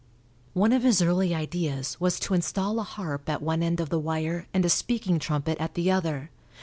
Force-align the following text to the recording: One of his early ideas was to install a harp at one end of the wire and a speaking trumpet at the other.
One 0.53 0.73
of 0.73 0.81
his 0.81 1.03
early 1.03 1.35
ideas 1.35 1.99
was 2.01 2.19
to 2.21 2.33
install 2.33 2.79
a 2.79 2.83
harp 2.83 3.29
at 3.29 3.39
one 3.39 3.61
end 3.61 3.79
of 3.79 3.89
the 3.89 3.99
wire 3.99 4.47
and 4.51 4.65
a 4.65 4.67
speaking 4.69 5.19
trumpet 5.19 5.59
at 5.59 5.75
the 5.75 5.91
other. 5.91 6.31